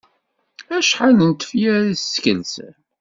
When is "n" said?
1.29-1.31